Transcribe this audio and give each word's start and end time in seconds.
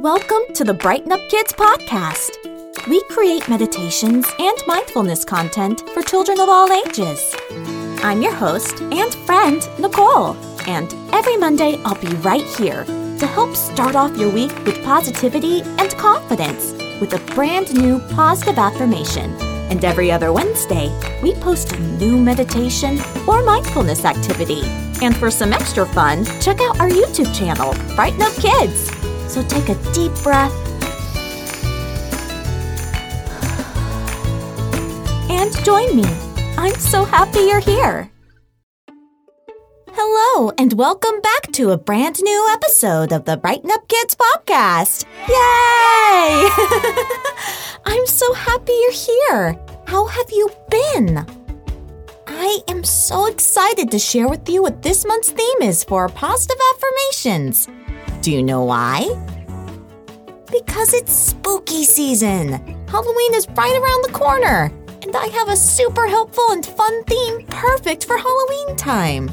Welcome 0.00 0.54
to 0.54 0.64
the 0.64 0.72
Brighten 0.72 1.12
Up 1.12 1.20
Kids 1.28 1.52
podcast. 1.52 2.30
We 2.88 3.02
create 3.10 3.50
meditations 3.50 4.26
and 4.38 4.56
mindfulness 4.66 5.26
content 5.26 5.82
for 5.90 6.00
children 6.00 6.40
of 6.40 6.48
all 6.48 6.72
ages. 6.72 7.36
I'm 8.02 8.22
your 8.22 8.32
host 8.32 8.80
and 8.80 9.14
friend, 9.26 9.60
Nicole, 9.78 10.38
and 10.66 10.94
every 11.12 11.36
Monday 11.36 11.78
I'll 11.84 12.00
be 12.00 12.14
right 12.22 12.46
here 12.56 12.84
to 12.86 13.26
help 13.26 13.54
start 13.54 13.94
off 13.94 14.16
your 14.16 14.30
week 14.30 14.56
with 14.64 14.82
positivity 14.84 15.60
and 15.60 15.90
confidence 15.98 16.72
with 16.98 17.12
a 17.12 17.34
brand 17.34 17.74
new 17.74 17.98
positive 18.14 18.56
affirmation. 18.56 19.30
And 19.70 19.84
every 19.84 20.10
other 20.10 20.32
Wednesday, 20.32 20.88
we 21.22 21.34
post 21.34 21.72
a 21.72 21.78
new 21.78 22.16
meditation 22.16 22.98
or 23.28 23.42
mindfulness 23.42 24.06
activity. 24.06 24.62
And 25.02 25.14
for 25.14 25.30
some 25.30 25.52
extra 25.52 25.84
fun, 25.84 26.24
check 26.40 26.58
out 26.62 26.80
our 26.80 26.88
YouTube 26.88 27.34
channel, 27.36 27.74
Brighten 27.96 28.22
Up 28.22 28.32
Kids. 28.36 28.99
So 29.30 29.44
take 29.44 29.68
a 29.68 29.76
deep 29.92 30.12
breath 30.24 30.52
and 35.30 35.64
join 35.64 35.94
me. 35.94 36.04
I'm 36.58 36.74
so 36.74 37.04
happy 37.04 37.38
you're 37.38 37.60
here. 37.60 38.10
Hello, 39.92 40.50
and 40.58 40.72
welcome 40.72 41.20
back 41.20 41.52
to 41.52 41.70
a 41.70 41.78
brand 41.78 42.20
new 42.20 42.48
episode 42.50 43.12
of 43.12 43.24
the 43.24 43.36
Brighten 43.36 43.70
Up 43.70 43.86
Kids 43.86 44.16
podcast. 44.16 45.04
Yay! 45.28 46.50
I'm 47.86 48.06
so 48.08 48.34
happy 48.34 48.72
you're 48.72 48.90
here. 48.90 49.64
How 49.86 50.06
have 50.06 50.32
you 50.32 50.50
been? 50.68 51.24
I 52.26 52.58
am 52.66 52.82
so 52.82 53.26
excited 53.26 53.92
to 53.92 53.98
share 54.00 54.26
with 54.26 54.48
you 54.48 54.60
what 54.60 54.82
this 54.82 55.04
month's 55.04 55.30
theme 55.30 55.62
is 55.62 55.84
for 55.84 56.08
positive 56.08 56.58
affirmations. 56.74 57.68
Do 58.22 58.30
you 58.30 58.42
know 58.42 58.64
why? 58.64 59.08
Because 60.50 60.92
it's 60.92 61.12
spooky 61.12 61.84
season. 61.84 62.48
Halloween 62.86 63.34
is 63.34 63.48
right 63.56 63.72
around 63.72 64.04
the 64.04 64.12
corner, 64.12 64.70
and 65.00 65.16
I 65.16 65.28
have 65.28 65.48
a 65.48 65.56
super 65.56 66.06
helpful 66.06 66.44
and 66.50 66.66
fun 66.66 67.02
theme 67.04 67.46
perfect 67.46 68.04
for 68.04 68.18
Halloween 68.18 68.76
time. 68.76 69.30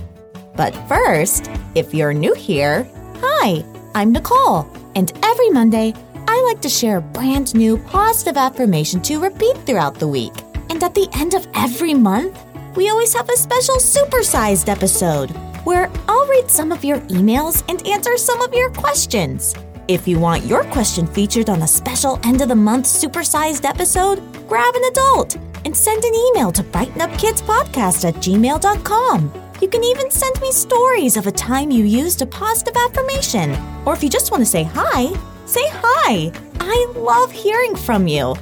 But 0.56 0.74
first, 0.88 1.52
if 1.76 1.94
you're 1.94 2.14
new 2.14 2.34
here, 2.34 2.90
hi, 3.18 3.66
I'm 3.94 4.14
Nicole, 4.14 4.66
and 4.96 5.12
every 5.22 5.50
Monday, 5.50 5.94
I 6.30 6.42
like 6.44 6.62
to 6.62 6.70
share 6.70 6.98
a 6.98 7.02
brand 7.02 7.54
new 7.56 7.78
positive 7.80 8.38
affirmation 8.38 9.02
to 9.02 9.20
repeat 9.20 9.58
throughout 9.66 9.96
the 9.96 10.08
week. 10.08 10.34
And 10.70 10.82
at 10.82 10.96
the 10.96 11.10
end 11.16 11.34
of 11.34 11.46
every 11.56 11.94
month, 11.94 12.40
we 12.78 12.90
always 12.90 13.14
have 13.16 13.28
a 13.28 13.36
special 13.36 13.76
supersized 13.76 14.70
episode 14.70 15.36
where 15.68 15.92
I'll 16.08 16.28
read 16.28 16.50
some 16.50 16.72
of 16.72 16.86
your 16.86 17.00
emails 17.18 17.62
and 17.68 17.86
answer 17.86 18.16
some 18.16 18.42
of 18.42 18.54
your 18.54 18.70
questions. 18.70 19.54
If 19.90 20.08
you 20.08 20.18
want 20.18 20.46
your 20.46 20.64
question 20.64 21.06
featured 21.06 21.50
on 21.50 21.62
a 21.62 21.68
special 21.68 22.22
end 22.24 22.40
of 22.40 22.48
the 22.48 22.56
month 22.56 22.86
supersized 22.86 23.66
episode, 23.66 24.20
grab 24.48 24.74
an 24.76 24.84
adult 24.86 25.36
and 25.66 25.76
send 25.76 26.06
an 26.06 26.16
email 26.16 26.54
to 26.54 26.64
brightenupkidspodcast 26.64 28.06
at 28.08 28.16
gmail.com. 28.16 29.34
You 29.60 29.68
can 29.68 29.84
even 29.84 30.10
send 30.10 30.40
me 30.40 30.54
stories 30.54 31.18
of 31.18 31.28
a 31.28 31.32
time 31.34 31.70
you 31.70 31.84
used 31.84 32.22
a 32.22 32.26
positive 32.26 32.78
affirmation. 32.78 33.54
Or 33.86 33.94
if 33.94 34.02
you 34.02 34.10
just 34.10 34.32
want 34.32 34.40
to 34.40 34.50
say 34.50 34.64
hi, 34.64 35.14
say 35.46 35.68
hi. 35.68 36.32
I 36.62 36.94
love 36.96 37.30
hearing 37.30 37.76
from 37.76 38.08
you. 38.08 38.38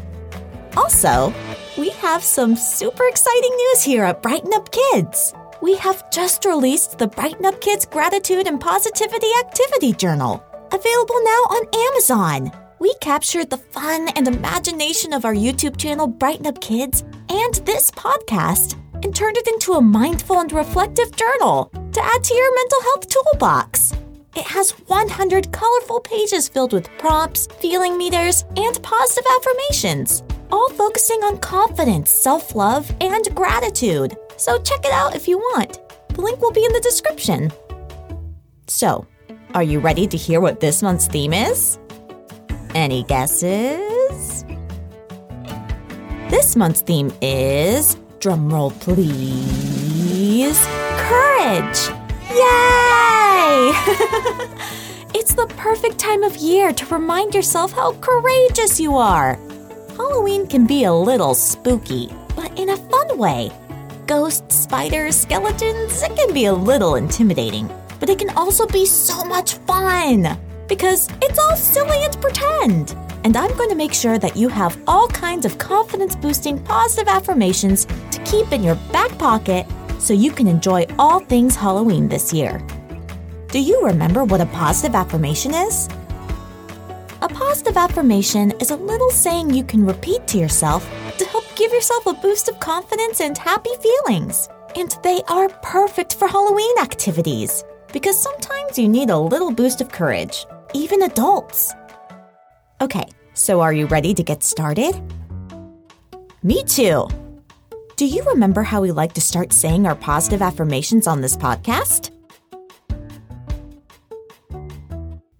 Also, 0.77 1.33
we 1.75 1.89
have 1.89 2.23
some 2.23 2.55
super 2.55 3.07
exciting 3.07 3.55
news 3.55 3.81
here 3.81 4.03
at 4.03 4.21
Brighten 4.21 4.53
Up 4.53 4.69
Kids. 4.71 5.33
We 5.61 5.75
have 5.77 6.11
just 6.11 6.43
released 6.43 6.97
the 6.97 7.07
Brighten 7.07 7.45
Up 7.45 7.61
Kids 7.61 7.85
Gratitude 7.85 8.45
and 8.45 8.59
Positivity 8.59 9.27
Activity 9.39 9.93
Journal, 9.93 10.43
available 10.71 11.21
now 11.23 11.41
on 11.49 11.67
Amazon. 11.73 12.51
We 12.79 12.93
captured 12.95 13.49
the 13.49 13.57
fun 13.57 14.09
and 14.09 14.27
imagination 14.27 15.13
of 15.13 15.23
our 15.23 15.33
YouTube 15.33 15.77
channel, 15.77 16.07
Brighten 16.07 16.45
Up 16.45 16.59
Kids, 16.59 17.05
and 17.29 17.53
this 17.65 17.89
podcast, 17.91 18.77
and 19.03 19.15
turned 19.15 19.37
it 19.37 19.47
into 19.47 19.73
a 19.73 19.81
mindful 19.81 20.39
and 20.39 20.51
reflective 20.51 21.15
journal 21.15 21.71
to 21.93 22.03
add 22.03 22.23
to 22.23 22.35
your 22.35 22.55
mental 22.55 22.81
health 22.81 23.07
toolbox. 23.07 23.93
It 24.35 24.43
has 24.43 24.71
100 24.71 25.53
colorful 25.53 26.01
pages 26.01 26.49
filled 26.49 26.73
with 26.73 26.89
prompts, 26.97 27.47
feeling 27.61 27.97
meters, 27.97 28.43
and 28.57 28.83
positive 28.83 29.25
affirmations, 29.37 30.21
all 30.51 30.69
focusing 30.71 31.23
on 31.23 31.37
confidence, 31.37 32.11
self 32.11 32.55
love, 32.55 32.93
and 32.99 33.33
gratitude. 33.33 34.17
So 34.37 34.59
check 34.61 34.85
it 34.85 34.91
out 34.91 35.15
if 35.15 35.27
you 35.27 35.37
want. 35.37 35.79
The 36.09 36.21
link 36.21 36.41
will 36.41 36.51
be 36.51 36.65
in 36.65 36.73
the 36.73 36.81
description. 36.81 37.51
So, 38.67 39.05
are 39.53 39.63
you 39.63 39.79
ready 39.79 40.07
to 40.07 40.17
hear 40.17 40.41
what 40.41 40.59
this 40.59 40.81
month's 40.81 41.07
theme 41.07 41.33
is? 41.33 41.77
Any 42.73 43.03
guesses? 43.03 44.43
This 46.29 46.55
month's 46.55 46.81
theme 46.81 47.13
is, 47.21 47.95
drumroll 48.19 48.77
please, 48.81 50.59
courage! 50.97 51.89
Yay! 52.31 53.71
it's 55.13 55.35
the 55.35 55.47
perfect 55.55 55.99
time 55.99 56.23
of 56.23 56.35
year 56.35 56.73
to 56.73 56.85
remind 56.87 57.35
yourself 57.35 57.71
how 57.71 57.93
courageous 58.01 58.79
you 58.79 58.95
are. 58.95 59.35
Halloween 59.95 60.47
can 60.47 60.65
be 60.65 60.83
a 60.83 60.93
little 60.93 61.33
spooky, 61.33 62.11
but 62.35 62.57
in 62.59 62.69
a 62.69 62.77
fun 62.77 63.17
way. 63.17 63.51
Ghosts, 64.07 64.55
spiders, 64.55 65.15
skeletons, 65.15 66.03
it 66.03 66.15
can 66.15 66.31
be 66.31 66.45
a 66.45 66.53
little 66.53 66.93
intimidating, 66.93 67.67
but 67.99 68.07
it 68.07 68.19
can 68.19 68.29
also 68.37 68.67
be 68.67 68.85
so 68.85 69.25
much 69.25 69.55
fun 69.55 70.37
because 70.67 71.09
it's 71.23 71.39
all 71.39 71.55
silly 71.55 72.03
and 72.03 72.21
pretend. 72.21 72.95
And 73.23 73.35
I'm 73.35 73.55
going 73.57 73.69
to 73.69 73.75
make 73.75 73.95
sure 73.95 74.19
that 74.19 74.37
you 74.37 74.47
have 74.47 74.77
all 74.87 75.07
kinds 75.07 75.43
of 75.43 75.57
confidence 75.57 76.15
boosting 76.15 76.63
positive 76.63 77.07
affirmations 77.07 77.85
to 77.85 78.21
keep 78.25 78.51
in 78.51 78.61
your 78.61 78.75
back 78.91 79.17
pocket 79.17 79.65
so 79.97 80.13
you 80.13 80.31
can 80.31 80.47
enjoy 80.47 80.85
all 80.99 81.19
things 81.21 81.55
Halloween 81.55 82.07
this 82.07 82.31
year. 82.31 82.61
Do 83.47 83.59
you 83.59 83.83
remember 83.87 84.23
what 84.23 84.39
a 84.39 84.45
positive 84.47 84.93
affirmation 84.93 85.55
is? 85.55 85.89
A 87.25 87.29
positive 87.29 87.75
affirmation 87.75 88.51
is 88.59 88.69
a 88.69 88.75
little 88.75 89.09
saying 89.09 89.49
you 89.49 89.63
can 89.63 89.83
repeat 89.83 90.27
to 90.27 90.37
yourself 90.37 90.87
to 91.17 91.25
help 91.25 91.43
give 91.55 91.71
yourself 91.71 92.05
a 92.05 92.13
boost 92.13 92.47
of 92.49 92.59
confidence 92.59 93.19
and 93.19 93.35
happy 93.35 93.71
feelings. 93.81 94.47
And 94.75 94.95
they 95.01 95.23
are 95.27 95.49
perfect 95.63 96.17
for 96.17 96.27
Halloween 96.27 96.77
activities 96.77 97.63
because 97.91 98.15
sometimes 98.15 98.77
you 98.77 98.87
need 98.87 99.09
a 99.09 99.17
little 99.17 99.51
boost 99.51 99.81
of 99.81 99.91
courage, 99.91 100.45
even 100.75 101.01
adults. 101.01 101.73
Okay, 102.79 103.07
so 103.33 103.59
are 103.59 103.73
you 103.73 103.87
ready 103.87 104.13
to 104.13 104.21
get 104.21 104.43
started? 104.43 104.93
Me 106.43 106.61
too. 106.63 107.07
Do 107.95 108.05
you 108.05 108.21
remember 108.25 108.61
how 108.61 108.81
we 108.81 108.91
like 108.91 109.13
to 109.13 109.21
start 109.21 109.51
saying 109.51 109.87
our 109.87 109.95
positive 109.95 110.43
affirmations 110.43 111.07
on 111.07 111.21
this 111.21 111.35
podcast? 111.35 112.11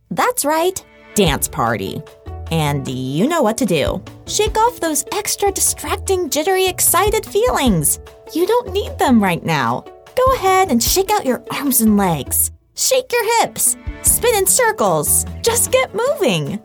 That's 0.10 0.46
right, 0.46 0.84
dance 1.16 1.48
party. 1.48 2.02
And 2.52 2.88
you 2.88 3.28
know 3.28 3.42
what 3.42 3.58
to 3.58 3.66
do. 3.66 4.04
Shake 4.28 4.58
off 4.58 4.80
those 4.80 5.04
extra 5.12 5.52
distracting, 5.52 6.30
jittery, 6.30 6.68
excited 6.68 7.26
feelings. 7.26 8.00
You 8.34 8.46
don't 8.46 8.72
need 8.72 8.98
them 9.00 9.24
right 9.24 9.44
now. 9.44 9.84
Go 10.16 10.34
ahead 10.36 10.70
and 10.70 10.82
shake 10.82 11.10
out 11.10 11.26
your 11.26 11.44
arms 11.52 11.82
and 11.82 11.98
legs. 11.98 12.52
Shake 12.76 13.12
your 13.12 13.40
hips. 13.40 13.78
Spin 14.04 14.36
in 14.36 14.46
circles. 14.46 15.26
Just 15.42 15.72
get 15.72 15.96
moving. 15.96 16.60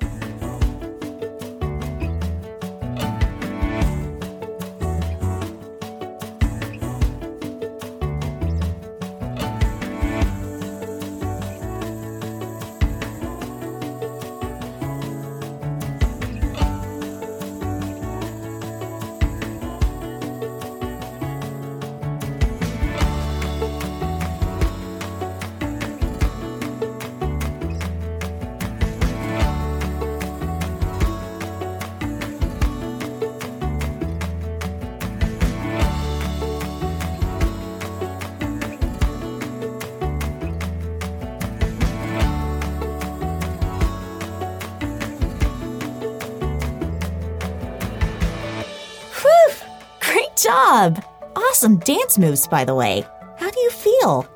Job! 50.51 51.05
Awesome 51.37 51.79
dance 51.79 52.19
moves, 52.19 52.49
by 52.49 52.65
the 52.65 52.75
way. 52.75 53.07
How 53.37 53.51
do 53.51 53.61
you 53.61 53.71
feel? 53.71 54.27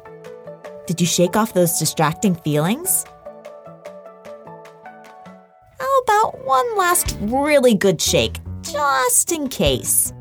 Did 0.86 1.00
you 1.00 1.06
shake 1.08 1.36
off 1.36 1.54
those 1.54 1.78
distracting 1.78 2.36
feelings? 2.36 3.04
How 5.80 5.98
about 6.02 6.44
one 6.44 6.76
last 6.76 7.16
really 7.20 7.74
good 7.74 8.00
shake, 8.00 8.36
just 8.62 9.32
in 9.32 9.48
case. 9.48 10.12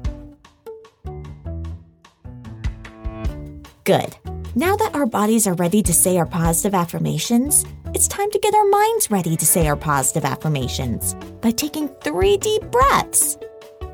Good. 3.84 4.16
Now 4.56 4.76
that 4.76 4.96
our 4.96 5.06
bodies 5.06 5.46
are 5.46 5.56
ready 5.56 5.84
to 5.84 5.94
say 5.94 6.18
our 6.18 6.26
positive 6.26 6.74
affirmations, 6.74 7.66
it's 7.94 8.08
time 8.08 8.32
to 8.32 8.40
get 8.40 8.56
our 8.56 8.66
minds 8.66 9.12
ready 9.12 9.36
to 9.36 9.46
say 9.46 9.68
our 9.68 9.76
positive 9.76 10.26
affirmations 10.26 11.14
by 11.42 11.52
taking 11.52 11.88
three 11.88 12.38
deep 12.38 12.64
breaths. 12.72 13.38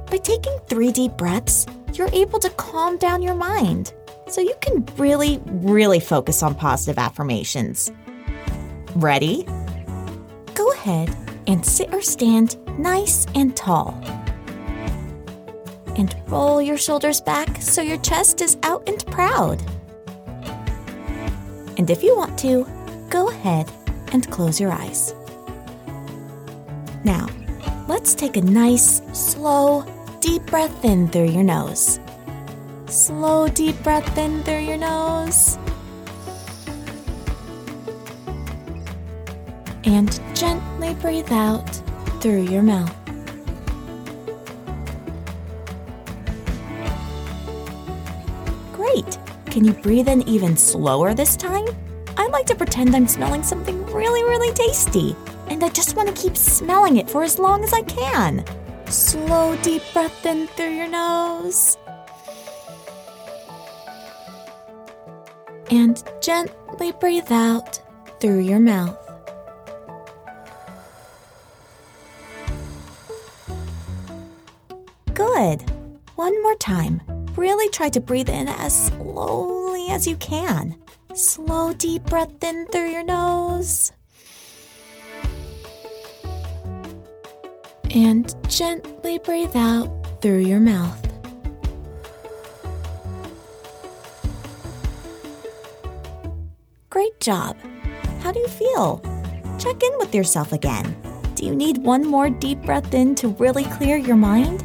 By 0.10 0.18
taking 0.18 0.58
three 0.68 0.92
deep 0.92 1.14
breaths, 1.18 1.68
you're 1.94 2.10
able 2.14 2.40
to 2.40 2.50
calm 2.52 2.98
down 2.98 3.22
your 3.22 3.36
mind 3.36 3.94
so 4.28 4.42
you 4.42 4.56
can 4.62 4.84
really, 4.98 5.40
really 5.46 6.00
focus 6.00 6.42
on 6.42 6.56
positive 6.56 6.98
affirmations. 6.98 7.92
Ready? 8.96 9.46
Go 10.56 10.72
ahead 10.72 11.16
and 11.46 11.64
sit 11.64 11.94
or 11.94 12.02
stand 12.02 12.58
nice 12.80 13.28
and 13.36 13.56
tall. 13.56 14.02
And 15.96 16.16
roll 16.28 16.60
your 16.60 16.78
shoulders 16.78 17.22
back 17.22 17.62
so 17.62 17.82
your 17.82 17.98
chest 17.98 18.42
is 18.42 18.58
out 18.64 18.88
and 18.90 19.06
proud. 19.08 19.62
And 21.78 21.90
if 21.90 22.02
you 22.02 22.18
want 22.18 22.38
to, 22.40 22.66
go 23.10 23.30
ahead 23.30 23.72
and 24.12 24.30
close 24.32 24.60
your 24.60 24.72
eyes. 24.72 25.14
Now, 27.04 27.28
let's 27.88 28.16
take 28.16 28.38
a 28.38 28.42
nice, 28.42 29.02
slow, 29.14 29.86
deep 30.20 30.46
breath 30.48 30.84
in 30.84 31.08
through 31.08 31.30
your 31.30 31.44
nose. 31.44 32.00
Slow, 32.88 33.48
deep 33.48 33.82
breath 33.84 34.18
in 34.18 34.44
through 34.44 34.60
your 34.60 34.78
nose. 34.78 35.58
And 39.86 40.20
gently 40.36 40.94
breathe 40.96 41.32
out 41.32 41.70
through 42.22 42.44
your 42.44 42.62
mouth. 42.62 42.96
Great! 48.74 49.18
Can 49.46 49.64
you 49.66 49.74
breathe 49.74 50.10
in 50.10 50.28
even 50.28 50.58
slower 50.58 51.14
this 51.14 51.36
time? 51.36 51.66
I 52.18 52.28
like 52.28 52.46
to 52.48 52.56
pretend 52.56 52.96
I'm 52.96 53.08
smelling 53.08 53.44
something 53.44 53.86
really, 53.88 54.24
really 54.24 54.54
tasty, 54.54 55.16
and 55.48 55.64
I 55.64 55.70
just 55.70 55.96
want 55.96 56.14
to 56.14 56.22
keep 56.22 56.36
smelling 56.36 56.98
it 56.98 57.10
for 57.10 57.24
as 57.24 57.40
long 57.40 57.64
as 57.64 57.74
I 57.74 57.82
can. 57.84 58.44
Slow, 58.90 59.56
deep 59.62 59.84
breath 59.94 60.26
in 60.26 60.48
through 60.48 60.72
your 60.72 60.88
nose. 60.88 61.78
And 65.70 66.04
gently 66.22 66.92
breathe 66.94 67.32
out 67.32 67.80
through 68.20 68.40
your 68.40 68.60
mouth. 68.60 68.98
Good. 75.14 75.62
One 76.16 76.42
more 76.42 76.56
time. 76.56 77.02
Really 77.36 77.70
try 77.70 77.90
to 77.90 78.02
breathe 78.02 78.30
in 78.30 78.48
as 78.48 78.88
slowly 78.88 79.90
as 79.90 80.08
you 80.08 80.16
can. 80.16 80.76
Slow, 81.14 81.74
deep 81.74 82.06
breath 82.06 82.44
in 82.44 82.66
through 82.68 82.90
your 82.90 83.04
nose. 83.04 83.92
And 87.92 88.36
gently 88.48 89.18
breathe 89.18 89.56
out 89.56 90.22
through 90.22 90.40
your 90.40 90.60
mouth. 90.60 91.06
Great 96.90 97.20
job. 97.20 97.58
How 98.22 98.32
do 98.32 98.40
you 98.40 98.48
feel? 98.48 99.02
Check 99.58 99.82
in 99.82 99.92
with 99.98 100.14
yourself 100.14 100.54
again. 100.54 100.96
Do 101.36 101.46
you 101.46 101.56
need 101.56 101.78
one 101.80 102.06
more 102.06 102.30
deep 102.30 102.62
breath 102.64 102.94
in 102.94 103.16
to 103.16 103.30
really 103.30 103.64
clear 103.66 103.98
your 103.98 104.18
mind? 104.18 104.64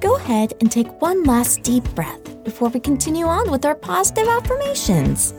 Go 0.00 0.16
ahead 0.16 0.54
and 0.60 0.72
take 0.72 1.00
one 1.00 1.22
last 1.24 1.62
deep 1.62 1.84
breath 1.94 2.42
before 2.44 2.70
we 2.70 2.80
continue 2.80 3.26
on 3.26 3.50
with 3.50 3.64
our 3.64 3.74
positive 3.74 4.26
affirmations. 4.26 5.32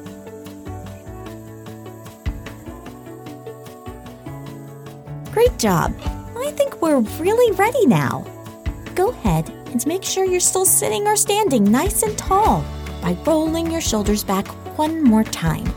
Great 5.34 5.58
job! 5.58 6.21
We're 6.82 7.02
really 7.20 7.56
ready 7.58 7.86
now. 7.86 8.26
Go 8.96 9.12
ahead 9.12 9.48
and 9.68 9.86
make 9.86 10.04
sure 10.04 10.26
you're 10.26 10.40
still 10.40 10.66
sitting 10.66 11.06
or 11.06 11.16
standing 11.16 11.64
nice 11.64 12.02
and 12.02 12.18
tall 12.18 12.66
by 13.04 13.16
rolling 13.24 13.70
your 13.70 13.82
shoulders 13.82 14.24
back 14.24 14.48
one 14.80 15.04
more 15.04 15.24
time. 15.24 15.72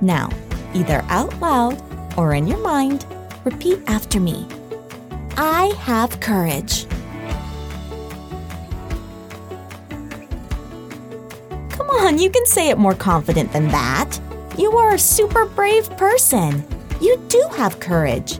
Now, 0.00 0.30
either 0.72 1.04
out 1.08 1.36
loud 1.40 1.82
or 2.16 2.34
in 2.34 2.46
your 2.46 2.62
mind, 2.62 3.06
repeat 3.44 3.80
after 3.88 4.20
me 4.20 4.46
I 5.36 5.74
have 5.80 6.20
courage. 6.20 6.86
Come 11.70 11.90
on, 11.90 12.18
you 12.18 12.30
can 12.30 12.46
say 12.46 12.70
it 12.70 12.78
more 12.78 12.94
confident 12.94 13.52
than 13.52 13.66
that. 13.68 14.16
You 14.56 14.70
are 14.76 14.94
a 14.94 14.98
super 14.98 15.44
brave 15.44 15.90
person. 15.96 16.64
You 17.00 17.18
do 17.28 17.48
have 17.56 17.80
courage. 17.80 18.38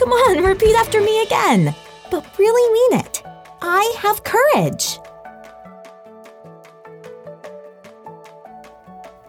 Come 0.00 0.12
on, 0.12 0.42
repeat 0.42 0.74
after 0.76 1.02
me 1.02 1.22
again. 1.24 1.74
But 2.10 2.38
really 2.38 2.72
mean 2.72 3.00
it. 3.00 3.22
I 3.60 3.94
have 3.98 4.24
courage. 4.24 4.98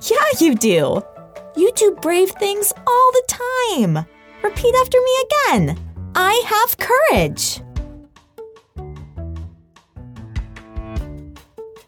Yeah, 0.09 0.25
you 0.39 0.55
do. 0.55 1.01
You 1.57 1.73
do 1.75 1.97
brave 2.01 2.31
things 2.31 2.71
all 2.87 3.11
the 3.11 3.23
time. 3.27 4.05
Repeat 4.41 4.73
after 4.75 4.97
me 4.97 5.11
again. 5.25 5.77
I 6.15 6.41
have 6.45 6.77
courage. 6.77 7.59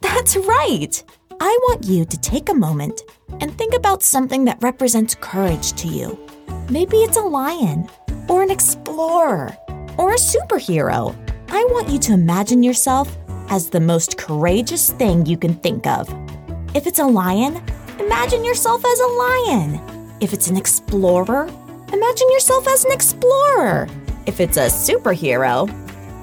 That's 0.02 0.36
right. 0.36 1.04
I 1.40 1.58
want 1.70 1.86
you 1.86 2.04
to 2.04 2.18
take 2.20 2.50
a 2.50 2.54
moment 2.54 3.04
and 3.40 3.58
think 3.58 3.74
about 3.74 4.04
something 4.04 4.44
that 4.44 4.62
represents 4.62 5.16
courage 5.16 5.72
to 5.74 5.88
you. 5.88 6.20
Maybe 6.70 6.98
it's 6.98 7.18
a 7.18 7.22
lion, 7.22 7.90
or 8.28 8.42
an 8.42 8.52
explorer, 8.52 9.56
or 9.98 10.12
a 10.12 10.18
superhero. 10.18 11.16
I 11.50 11.64
want 11.66 11.90
you 11.90 12.00
to 12.00 12.14
imagine 12.14 12.64
yourself 12.64 13.16
as 13.50 13.70
the 13.70 13.80
most 13.80 14.18
courageous 14.18 14.92
thing 14.92 15.26
you 15.26 15.38
can 15.38 15.56
think 15.56 15.86
of. 15.86 16.10
If 16.76 16.88
it's 16.88 17.00
a 17.00 17.06
lion, 17.06 17.62
imagine 18.00 18.44
yourself 18.44 18.84
as 18.86 19.00
a 19.00 19.08
lion. 19.08 19.82
If 20.20 20.34
it's 20.34 20.48
an 20.50 20.58
explorer, 20.58 21.48
imagine 21.92 22.32
yourself 22.32 22.68
as 22.68 22.86
an 22.86 22.92
explorer. 22.92 23.88
If 24.26 24.40
it's 24.40 24.58
a 24.58 24.68
superhero, 24.68 25.68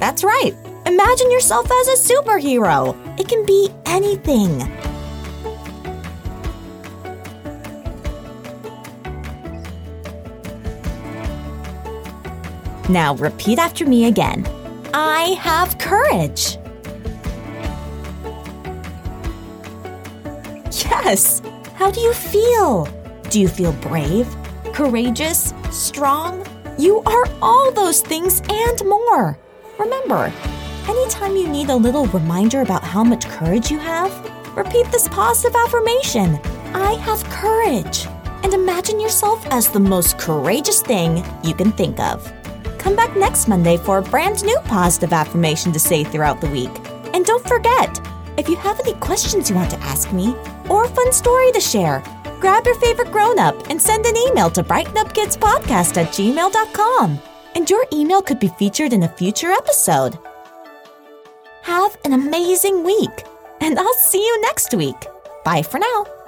that's 0.01 0.25
right. 0.25 0.55
Imagine 0.87 1.31
yourself 1.31 1.71
as 1.71 1.89
a 1.89 2.13
superhero. 2.13 2.97
It 3.21 3.29
can 3.29 3.45
be 3.45 3.71
anything. 3.87 4.59
Now 12.91 13.15
repeat 13.15 13.61
after 13.61 13.87
me 13.87 14.07
again. 14.07 14.45
I 14.93 15.37
have 15.39 15.79
courage. 15.79 16.59
Yes. 20.73 21.41
How 21.75 21.93
do 21.93 22.01
you 22.01 22.13
feel? 22.13 22.89
Do 23.31 23.41
you 23.41 23.47
feel 23.47 23.73
brave, 23.75 24.27
courageous, 24.73 25.55
strong? 25.71 26.45
You 26.79 27.01
are 27.07 27.27
all 27.41 27.71
those 27.71 28.01
things 28.01 28.43
and 28.51 28.85
more. 28.85 29.39
Remember, 29.79 30.33
anytime 30.89 31.37
you 31.37 31.47
need 31.47 31.71
a 31.71 31.77
little 31.77 32.07
reminder 32.07 32.63
about 32.63 32.83
how 32.83 33.05
much 33.05 33.25
courage 33.29 33.71
you 33.71 33.79
have, 33.79 34.11
repeat 34.57 34.91
this 34.91 35.07
positive 35.07 35.55
affirmation 35.55 36.41
I 36.75 36.95
have 36.95 37.23
courage. 37.31 38.09
And 38.43 38.53
imagine 38.53 38.99
yourself 38.99 39.47
as 39.53 39.69
the 39.71 39.79
most 39.79 40.19
courageous 40.19 40.83
thing 40.83 41.25
you 41.45 41.55
can 41.55 41.71
think 41.71 42.01
of. 42.01 42.33
Come 42.81 42.97
back 42.97 43.15
next 43.15 43.47
Monday 43.47 43.77
for 43.77 43.99
a 43.99 44.03
brand 44.03 44.43
new 44.43 44.59
positive 44.65 45.13
affirmation 45.13 45.71
to 45.73 45.79
say 45.79 46.03
throughout 46.03 46.41
the 46.41 46.49
week. 46.49 46.71
And 47.13 47.27
don't 47.27 47.47
forget, 47.47 48.01
if 48.39 48.49
you 48.49 48.57
have 48.57 48.81
any 48.81 48.95
questions 48.95 49.51
you 49.51 49.55
want 49.57 49.71
to 49.71 49.81
ask 49.81 50.13
me 50.13 50.35
or 50.71 50.85
a 50.85 50.89
fun 50.89 51.13
story 51.13 51.53
to 51.53 51.61
share, 51.61 52.03
grab 52.41 52.65
your 52.65 52.77
favorite 52.77 53.13
grown 53.13 53.39
up 53.39 53.69
and 53.69 53.81
send 53.81 54.07
an 54.07 54.17
email 54.17 54.49
to 54.51 54.63
brightenupkidspodcast 54.63 55.99
at 55.99 56.09
gmail.com. 56.09 57.19
And 57.55 57.69
your 57.69 57.85
email 57.93 58.23
could 58.23 58.41
be 58.41 58.49
featured 58.49 58.95
in 58.95 59.03
a 59.03 59.09
future 59.09 59.51
episode. 59.51 60.19
Have 61.63 61.99
an 62.07 62.15
amazing 62.15 62.83
week, 62.83 63.25
and 63.61 63.79
I'll 63.79 63.95
see 63.95 64.25
you 64.25 64.41
next 64.41 64.73
week. 64.73 65.07
Bye 65.45 65.63
for 65.63 65.79
now. 65.79 66.20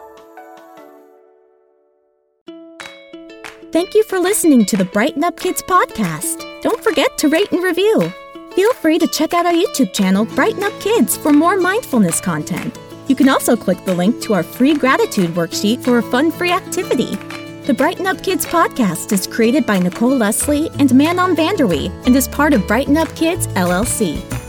Thank 3.72 3.94
you 3.94 4.04
for 4.04 4.18
listening 4.18 4.66
to 4.66 4.76
the 4.76 4.84
Brighten 4.84 5.24
Up 5.24 5.40
Kids 5.40 5.62
podcast. 5.62 6.60
Don't 6.60 6.84
forget 6.84 7.16
to 7.16 7.30
rate 7.30 7.50
and 7.52 7.64
review. 7.64 8.12
Feel 8.54 8.74
free 8.74 8.98
to 8.98 9.06
check 9.06 9.32
out 9.32 9.46
our 9.46 9.52
YouTube 9.52 9.94
channel, 9.94 10.26
Brighten 10.26 10.62
Up 10.62 10.78
Kids, 10.78 11.16
for 11.16 11.32
more 11.32 11.56
mindfulness 11.56 12.20
content. 12.20 12.78
You 13.08 13.16
can 13.16 13.30
also 13.30 13.56
click 13.56 13.82
the 13.86 13.94
link 13.94 14.20
to 14.24 14.34
our 14.34 14.42
free 14.42 14.74
gratitude 14.74 15.30
worksheet 15.30 15.82
for 15.82 15.96
a 15.96 16.02
fun 16.02 16.30
free 16.30 16.52
activity. 16.52 17.16
The 17.64 17.72
Brighten 17.72 18.06
Up 18.06 18.22
Kids 18.22 18.44
podcast 18.44 19.10
is 19.10 19.26
created 19.26 19.64
by 19.64 19.78
Nicole 19.78 20.18
Lesley 20.18 20.68
and 20.78 20.94
Manon 20.94 21.34
van 21.34 21.56
der 21.56 21.66
Wee 21.66 21.90
and 22.04 22.14
is 22.14 22.28
part 22.28 22.52
of 22.52 22.66
Brighten 22.68 22.98
Up 22.98 23.08
Kids 23.16 23.46
LLC. 23.46 24.41